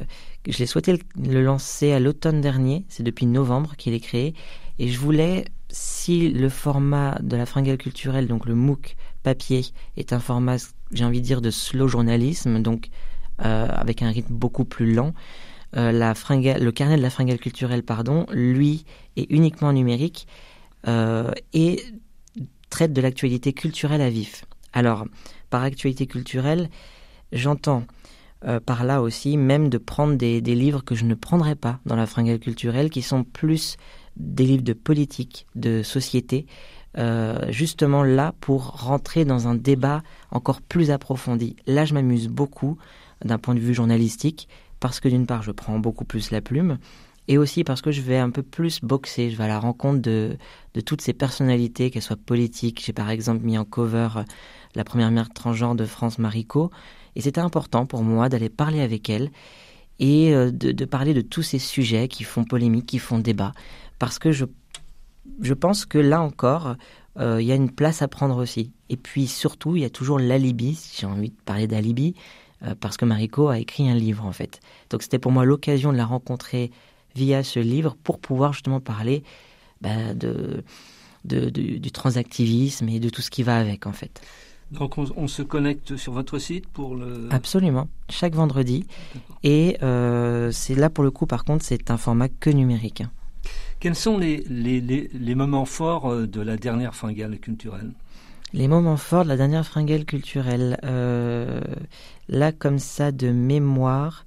[0.48, 2.85] je l'ai souhaité le, lancer à l'automne dernier.
[2.88, 4.35] C'est depuis novembre qu'il est créé.
[4.79, 9.62] Et je voulais, si le format de la fringale culturelle, donc le MOOC papier,
[9.96, 10.57] est un format,
[10.92, 12.88] j'ai envie de dire, de slow journalisme, donc
[13.44, 15.12] euh, avec un rythme beaucoup plus lent,
[15.76, 18.85] euh, la le carnet de la fringale culturelle, pardon, lui,
[19.16, 20.26] est uniquement numérique
[21.53, 21.85] et
[22.70, 24.46] traite de l'actualité culturelle à vif.
[24.72, 25.05] Alors,
[25.50, 26.70] par actualité culturelle,
[27.33, 27.85] j'entends
[28.46, 31.96] euh, par là aussi même de prendre des, livres que je ne prendrais pas dans
[31.96, 33.76] la fringale culturelle, qui sont plus
[34.16, 36.46] des livres de politique, de société,
[37.50, 41.55] justement là pour rentrer dans un débat encore plus approfondi.
[41.68, 42.79] Là, je m'amuse beaucoup
[43.24, 44.48] d'un point de vue journalistique
[44.81, 46.79] parce que d'une part, je prends beaucoup plus la plume,
[47.29, 50.00] et aussi parce que je vais un peu plus boxer, je vais à la rencontre
[50.00, 50.37] de,
[50.74, 52.83] de toutes ces personnalités, qu'elles soient politiques.
[52.85, 54.22] J'ai par exemple mis en cover euh,
[54.74, 56.70] la première mère transgenre de France, Marico,
[57.16, 59.31] et c'était important pour moi d'aller parler avec elle
[59.99, 63.53] et euh, de, parler de tous ces sujets qui font polémique, qui font débat,
[63.99, 64.46] parce que je,
[65.42, 66.77] je pense que là encore,
[67.18, 68.73] euh, il y a une place à prendre aussi.
[68.88, 72.14] Et puis surtout, il y a toujours l'alibi, si j'ai envie de parler d'alibi,
[72.62, 74.61] euh, parce que Mariko a écrit un livre en fait.
[74.88, 76.70] Donc c'était pour moi l'occasion de la rencontrer
[77.14, 79.23] via ce livre pour pouvoir justement parler
[79.81, 80.62] bah, de,
[81.25, 84.23] du transactivisme et de tout ce qui va avec en fait.
[84.70, 87.28] Donc on, se connecte sur votre site pour le...
[87.30, 88.87] Absolument, chaque vendredi.
[89.42, 93.02] Et euh, c'est là pour le coup par contre c'est un format que numérique.
[93.80, 97.92] Quels sont les, les, les moments forts euh, de la dernière fringale culturelle?
[98.52, 100.78] Les moments forts de la dernière fringale culturelle.
[100.85, 101.61] Euh,
[102.28, 104.24] là, comme ça, de mémoire,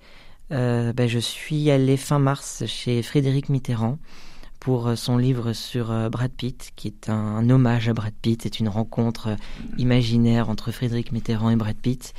[0.52, 3.98] euh, ben, je suis allé fin mars chez Frédéric Mitterrand
[4.64, 8.42] pour son livre sur euh, Brad Pitt, qui est un, hommage à Brad Pitt.
[8.42, 9.36] C'est une rencontre
[9.78, 12.14] imaginaire entre Frédéric Mitterrand et Brad Pitt.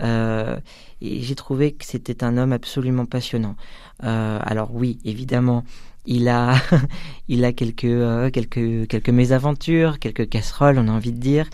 [0.00, 3.56] et j'ai trouvé que c'était un homme absolument passionnant.
[4.00, 5.64] alors oui, évidemment,
[6.08, 6.56] il a,
[7.28, 11.46] il a quelques, euh, quelques, quelques mésaventures, quelques casseroles, on a envie de dire.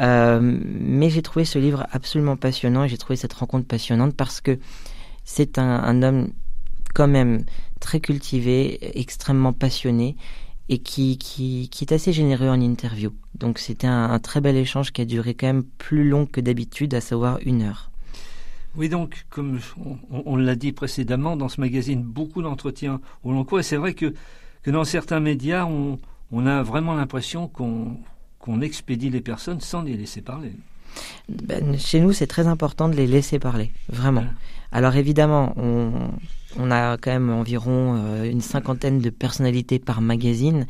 [0.00, 4.40] Euh, mais j'ai trouvé ce livre absolument passionnant et j'ai trouvé cette rencontre passionnante parce
[4.40, 4.58] que
[5.24, 6.30] c'est un, homme
[6.94, 7.44] quand même
[7.80, 10.16] très cultivé, extrêmement passionné
[10.68, 13.12] et qui, qui, est assez généreux en interview.
[13.34, 16.40] Donc c'était un, un, très bel échange qui a duré quand même plus long que
[16.40, 17.90] d'habitude, à savoir une heure.
[18.76, 19.58] Oui, donc, comme
[20.10, 23.60] on, l'a dit précédemment, dans ce magazine, beaucoup d'entretiens au long cours.
[23.60, 24.12] Et c'est vrai que,
[24.62, 25.98] que dans certains médias, on,
[26.30, 27.96] on a vraiment l'impression qu'on
[28.38, 30.52] qu'on expédie les personnes sans les laisser parler.
[31.28, 34.24] Ben, chez nous, c'est très important de les laisser parler, vraiment.
[34.72, 35.92] Alors évidemment, on,
[36.58, 40.66] on, a quand même environ euh, une cinquantaine de personnalités par magazine.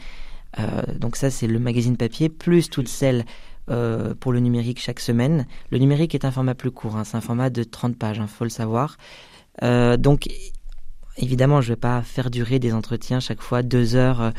[0.58, 3.24] Euh, donc ça, c'est le magazine papier, plus toutes celles
[3.70, 5.46] euh, pour le numérique chaque semaine.
[5.70, 8.22] Le numérique est un format plus court, hein, c'est un format de 30 pages, il
[8.22, 8.96] hein, faut le savoir.
[9.62, 10.28] Donc
[11.16, 14.32] évidemment, je ne vais pas faire durer des entretiens chaque fois deux heures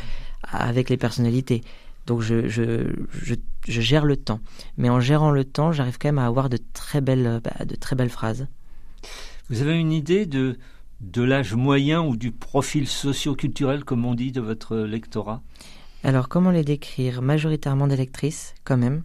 [0.43, 1.63] avec les personnalités.
[2.07, 3.35] Donc je, je, je,
[3.67, 4.39] je, gère le temps.
[4.77, 7.75] Mais en gérant le temps, j'arrive quand même à avoir de très belles, bah, de
[7.75, 8.47] très belles phrases.
[9.49, 10.57] Vous avez une idée de,
[11.01, 15.41] de l'âge moyen ou du profil socio-culturel, comme on dit, de votre lectorat?
[16.03, 17.21] Alors comment les décrire?
[17.21, 19.03] Majoritairement des lectrices, quand même.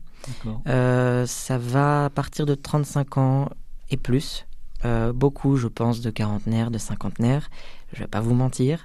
[0.68, 3.48] Euh, ça va partir de 35 ans
[3.90, 4.46] et plus.
[4.84, 7.50] Euh, beaucoup, je pense, de quarantenaires, de cinquantenaires.
[7.92, 8.84] Je vais pas vous mentir.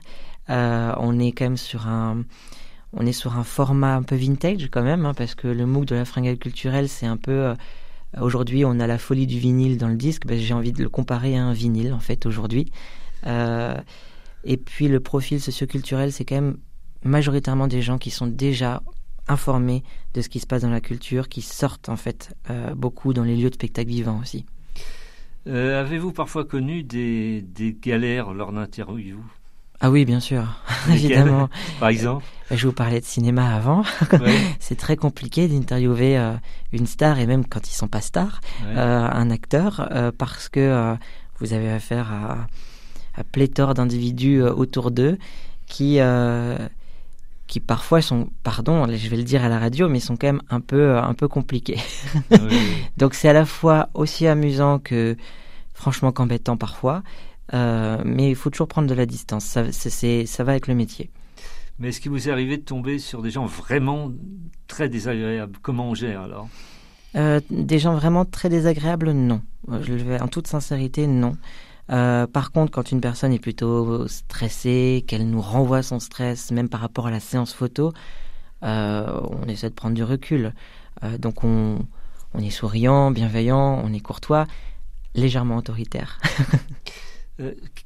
[0.50, 2.24] Euh, on est quand même sur un,
[2.94, 5.86] on est sur un format un peu vintage quand même, hein, parce que le MOOC
[5.86, 7.54] de la fringale culturelle, c'est un peu.
[8.20, 10.26] aujourd'hui, on a la folie du vinyle dans le disque.
[10.26, 12.72] Ben, j'ai envie de le comparer à un vinyle en fait aujourd'hui.
[13.26, 16.58] et puis le profil socioculturel, c'est quand même
[17.04, 18.82] majoritairement des gens qui sont déjà
[19.28, 19.84] informés
[20.14, 23.24] de ce qui se passe dans la culture, qui sortent en fait euh, beaucoup dans
[23.24, 24.46] les lieux de spectacle vivants aussi.
[25.48, 29.24] Euh, avez-vous parfois connu des, des galères lors d'interviews?
[29.80, 30.44] Ah oui, bien sûr,
[30.90, 31.50] évidemment.
[31.80, 33.84] Par exemple Je vous parlais de cinéma avant.
[34.60, 36.34] c'est très compliqué d'interviewer euh,
[36.74, 38.42] une star, et même quand ils sont pas stars,
[38.76, 40.96] un acteur, parce que
[41.40, 42.48] vous avez affaire à,
[43.20, 45.18] à pléthore d'individus autour d'eux
[45.68, 46.00] qui
[47.48, 50.42] qui parfois sont, pardon, je vais le dire à la radio, mais sont quand même
[50.50, 51.80] un peu, euh, un peu compliqués.
[52.98, 55.16] Donc c'est à la fois aussi amusant que
[55.74, 57.04] franchement qu'embêtant parfois,
[57.54, 59.46] euh, mais il faut toujours prendre de la distance.
[59.46, 61.10] Ça, c'est, ça va avec le métier.
[61.80, 64.12] Mais est-ce qu'il vous est arrivé de tomber sur des gens vraiment
[64.68, 65.58] très désagréables?
[65.62, 66.50] Comment on gère alors?
[67.16, 69.42] Euh, Des gens vraiment très désagréables, non.
[69.70, 71.38] Je le vais en toute sincérité, non.
[71.92, 76.70] Euh, par contre, quand une personne est plutôt stressée, qu'elle nous renvoie son stress, même
[76.70, 77.94] par rapport à la séance photo,
[78.64, 80.54] euh, on essaie de prendre du recul.
[81.04, 81.80] Euh, donc on,
[82.34, 84.46] on, est souriant, bienveillant, on est courtois,
[85.16, 86.20] légèrement autoritaire.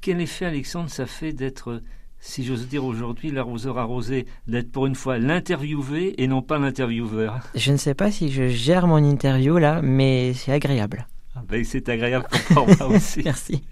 [0.02, 1.82] quel effet, Alexandre, ça fait d'être,
[2.20, 7.40] si j'ose dire aujourd'hui, l'arroseur arrosé, d'être pour une fois l'interviewé et non pas l'intervieweur
[7.56, 11.08] Je ne sais pas si je gère mon interview là, mais c'est agréable.
[11.36, 13.22] Ah ben, c'est agréable pour moi aussi.
[13.26, 13.64] Merci.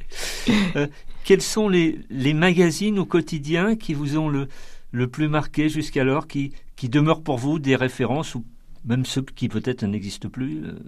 [0.75, 0.87] Euh,
[1.25, 4.47] quels sont les, les, magazines au quotidien qui vous ont le,
[4.91, 8.45] le plus marqué jusqu'alors, qui, qui demeurent pour vous des références, ou
[8.85, 10.79] même ceux qui peut-être n'existent plus euh?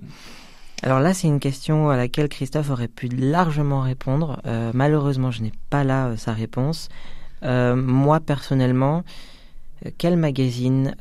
[0.83, 4.41] Alors là, c'est une question à laquelle Christophe aurait pu largement répondre.
[4.45, 6.89] Euh, malheureusement, je n'ai pas là sa réponse.
[7.43, 9.03] moi, personnellement,
[9.97, 10.95] quel magazine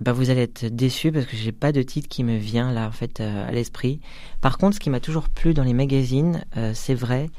[0.00, 2.88] bah vous allez être déçu parce que j'ai pas de titre qui me vient là
[2.88, 4.00] en fait euh, à l'esprit.
[4.40, 7.30] Par contre, ce qui m'a toujours plu dans les magazines, euh, c'est vrai,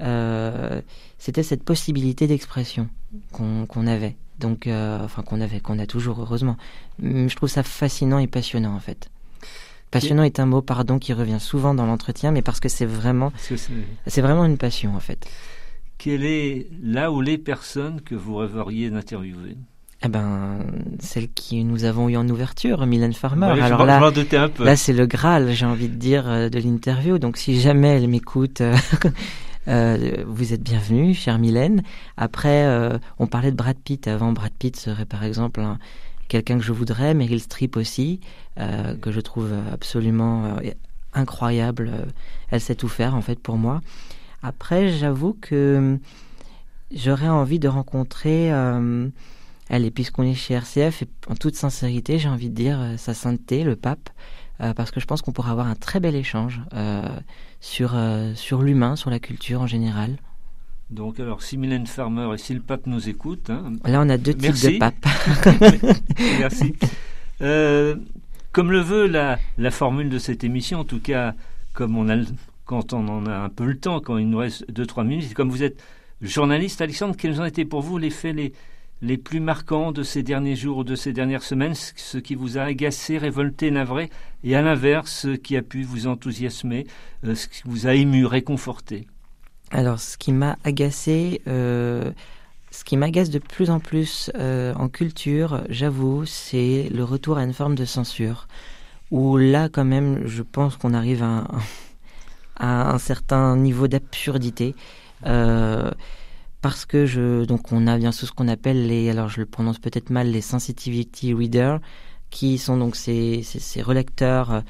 [0.00, 0.80] euh,
[1.18, 2.88] c'était cette possibilité d'expression
[3.32, 4.16] qu'on avait.
[4.38, 6.56] Donc, enfin qu'on avait, qu'on a toujours heureusement.
[7.00, 9.11] Je trouve ça fascinant et passionnant en fait.
[9.92, 13.32] Passionnant est un mot, pardon, qui revient souvent dans l'entretien, mais parce que c'est vraiment,
[14.06, 15.28] c'est vraiment une passion en fait.
[15.98, 19.56] Quelle est là où les personnes que vous rêveriez d'interviewer?
[20.04, 20.58] Eh ben,
[20.98, 23.46] celle qui nous avons eu en ouverture, Mylène Farmer.
[23.60, 24.64] Alors là, un peu.
[24.64, 27.18] là c'est le Graal, j'ai envie de dire, euh, de l'interview.
[27.18, 28.74] Donc si jamais elle m'écoute, euh,
[29.68, 31.82] euh, vous êtes bienvenue, chère Mylène.
[32.16, 32.66] Après,
[33.20, 34.08] on parlait de Brad Pitt.
[34.08, 35.60] Avant, Brad Pitt serait par exemple
[36.32, 38.20] quelqu'un que je voudrais, Meryl Streep aussi,
[38.56, 40.56] que je trouve absolument
[41.14, 41.92] incroyable.
[42.50, 43.80] Elle sait tout faire en fait pour moi.
[44.42, 45.98] Après, j'avoue que
[46.90, 48.50] j'aurais envie de rencontrer
[49.72, 53.14] Allez, puisqu'on est chez RCF, et en toute sincérité, j'ai envie de dire euh, sa
[53.14, 54.10] sainteté, le pape,
[54.60, 57.08] euh, parce que je pense qu'on pourra avoir un très bel échange euh,
[57.60, 57.98] sur,
[58.34, 60.18] sur l'humain, sur la culture en général.
[60.92, 63.50] Donc, alors, si Mylène Farmer et si le pape nous écoute.
[63.50, 64.94] Hein, Là, on a deux types de papes.
[66.38, 66.74] Merci.
[68.52, 71.34] comme le veut la, la formule de cette émission, en tout cas,
[71.72, 72.16] comme on a,
[72.66, 75.50] quand on en a un peu le temps, quand il nous reste 2-3 minutes, comme
[75.50, 75.82] vous êtes
[76.20, 78.52] journaliste, Alexandre, quels ont été pour vous les faits les,
[79.02, 82.56] les plus marquants de ces derniers jours ou de ces dernières semaines, ce qui vous
[82.56, 84.10] a agacé, révolté, navré,
[84.44, 86.86] et à l'inverse, ce qui a pu vous enthousiasmer,
[87.24, 89.06] euh, ce qui vous a ému, réconforté?
[89.72, 92.12] Alors, ce qui m'a agacé, euh,
[92.70, 97.44] ce qui m'agace de plus en plus euh, en culture, j'avoue, c'est le retour à
[97.44, 98.48] une forme de censure,
[99.10, 101.46] où là, quand même, je pense qu'on arrive à
[102.92, 104.74] un certain niveau d'absurdité.
[105.24, 105.90] Euh,
[106.60, 109.46] parce que je donc on a bien sûr ce qu'on appelle les alors je le
[109.46, 111.80] prononce peut-être mal les sensitivity readers
[112.30, 114.62] qui sont donc ces, ces, relecteurs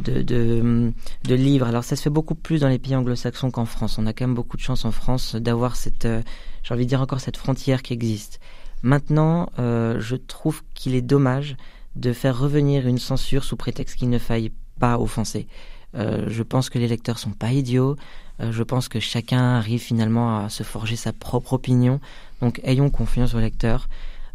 [0.00, 0.92] de, de,
[1.24, 1.66] de, livres.
[1.66, 3.98] Alors ça se fait beaucoup plus dans les pays anglo-saxons qu'en France.
[3.98, 6.22] On a quand même beaucoup de chance en France d'avoir cette, euh,
[6.62, 8.40] j'ai envie de dire encore cette frontière qui existe.
[8.82, 11.56] Maintenant, euh, je trouve qu'il est dommage
[11.96, 15.46] de faire revenir une censure sous prétexte qu'il ne faille pas offenser.
[15.94, 17.96] Euh, je pense que les lecteurs sont pas idiots.
[18.38, 22.00] Je pense que chacun arrive finalement à se forger sa propre opinion.
[22.40, 23.86] Donc ayons confiance aux lecteurs.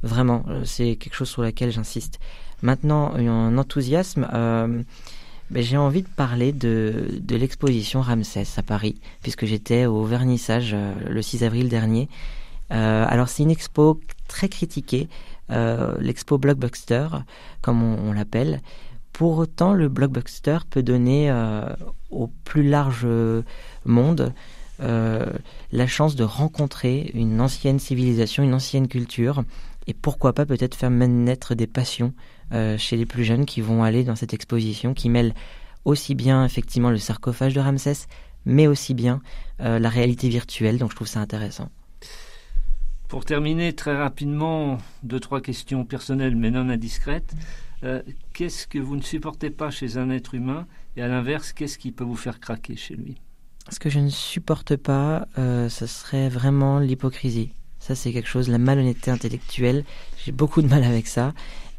[0.03, 2.19] Vraiment, c'est quelque chose sur lequel j'insiste.
[2.61, 4.27] Maintenant, un enthousiasme.
[5.51, 10.75] Ben, j'ai envie de parler de, l'exposition Ramsès à Paris, puisque j'étais au vernissage
[11.07, 12.09] le 6 avril dernier.
[12.69, 15.07] alors c'est une expo très critiquée,
[15.49, 17.07] l'expo Blockbuster,
[17.61, 18.61] comme on l'appelle.
[19.13, 21.61] Pour autant, le blockbuster peut donner euh,
[22.11, 23.07] au plus large
[23.85, 24.33] monde
[24.81, 25.25] euh,
[25.71, 29.43] la chance de rencontrer une ancienne civilisation, une ancienne culture,
[29.87, 33.83] et pourquoi pas peut-être faire naître des passions euh, chez les plus jeunes qui vont
[33.83, 35.33] aller dans cette exposition, qui mêle
[35.83, 38.07] aussi bien effectivement le sarcophage de Ramsès,
[38.45, 39.21] mais aussi bien
[39.59, 40.77] la réalité virtuelle.
[40.77, 41.69] Donc je trouve ça intéressant.
[43.07, 47.33] Pour terminer très rapidement, deux trois questions personnelles mais non indiscrètes.
[47.83, 48.01] Euh,
[48.33, 50.65] qu'est-ce que vous ne supportez pas chez un être humain?
[50.97, 53.15] Et à l'inverse, qu'est-ce qui peut vous faire craquer chez lui?
[53.69, 57.51] Ce que je ne supporte pas, euh, ce serait vraiment l'hypocrisie.
[57.79, 59.83] Ça, c'est quelque chose, la malhonnêteté intellectuelle.
[60.23, 61.33] J'ai beaucoup de mal avec ça.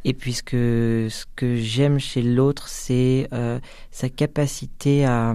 [0.08, 3.58] Et puisque ce que j'aime chez l'autre, c'est euh,
[3.90, 5.34] sa capacité à,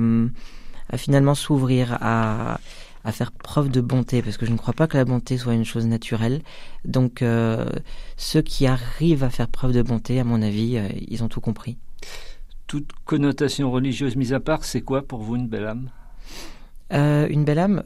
[0.89, 2.57] à finalement s'ouvrir, à,
[3.03, 5.55] à faire preuve de bonté, parce que je ne crois pas que la bonté soit
[5.55, 6.41] une chose naturelle.
[6.85, 7.65] Donc euh,
[8.15, 11.41] ceux qui arrivent à faire preuve de bonté, à mon avis, euh, ils ont tout
[11.41, 11.75] compris.
[12.67, 15.89] Toute connotation religieuse mise à part, c'est quoi pour vous une belle âme?
[16.93, 17.83] Euh, Une belle âme,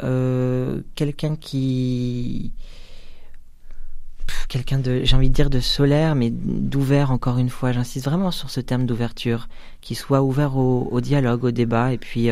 [0.93, 2.51] quelqu'un qui
[4.47, 7.71] quelqu'un de, j'ai envie de dire de solaire, mais d'ouvert encore une fois.
[7.71, 9.47] J'insiste vraiment sur ce terme d'ouverture,
[9.82, 12.30] qui soit ouvert au, au, dialogue, au débat, et puis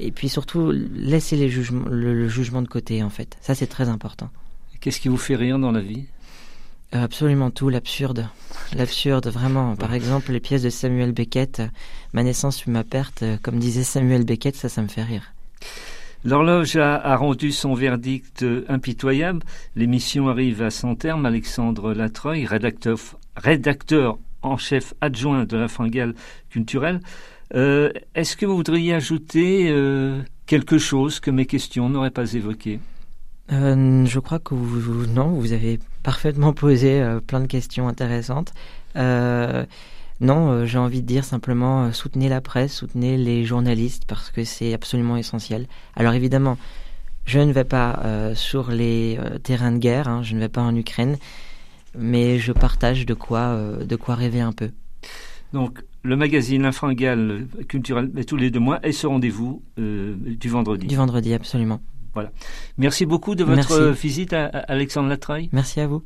[0.00, 3.36] et puis surtout laisser les jugements, le, jugement de côté en fait.
[3.40, 4.30] Ça c'est très important.
[4.80, 6.04] Qu'est-ce qui vous fait rire dans la vie?
[6.94, 8.28] Euh, Absolument tout, l'absurde.
[8.74, 9.76] L'absurde, vraiment.
[9.76, 11.62] Par exemple, les pièces de Samuel Beckett,
[12.12, 15.32] Ma naissance puis ma perte, euh, comme disait Samuel Beckett, ça, ça me fait rire.
[16.24, 19.40] L'horloge a, rendu son verdict euh, impitoyable.
[19.76, 21.26] L'émission arrive à son terme.
[21.26, 26.14] Alexandre Latreuil, rédacteur, en chef adjoint de la Fringale
[26.48, 27.00] culturelle,
[27.54, 32.80] euh, est-ce que vous voudriez ajouter euh, quelque chose que mes questions n'auraient pas évoqué
[33.50, 38.54] Je crois que vous, non, vous avez parfaitement posé plein de questions intéressantes.
[40.24, 44.74] Non, j'ai envie de dire simplement soutenez la presse, soutenez les journalistes parce que c'est
[44.74, 45.66] absolument essentiel.
[45.94, 46.58] Alors évidemment,
[47.26, 48.00] je ne vais pas
[48.34, 51.16] sur les terrains de guerre, hein, je ne vais pas en Ukraine,
[51.96, 54.70] mais je partage de quoi, de quoi rêver un peu.
[55.52, 60.86] Donc, le magazine Infrangal culturel tous les deux mois et ce rendez-vous euh, du vendredi?
[60.86, 61.80] Du vendredi, absolument.
[62.12, 62.30] Voilà.
[62.76, 65.48] Merci beaucoup de votre visite à, Alexandre Latraille.
[65.52, 66.02] Merci à vous.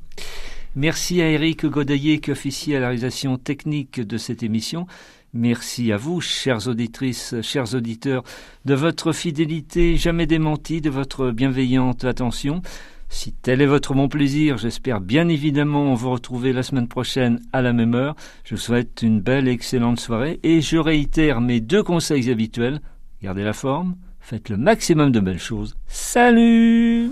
[0.77, 4.87] Merci à Eric Godaillé qui officie à la réalisation technique de cette émission.
[5.35, 8.23] Merci à vous, chères auditrices, chers auditeurs,
[8.65, 12.63] de votre fidélité jamais démentie, de votre bienveillante attention.
[13.11, 17.63] Si tel est votre bon plaisir, j'espère bien évidemment vous retrouver la semaine prochaine à
[17.63, 18.15] la même heure.
[18.45, 22.81] Je vous souhaite une belle et excellente soirée et je réitère mes deux conseils habituels.
[23.23, 25.77] Gardez la forme, faites le maximum de belles choses.
[25.89, 27.11] Salut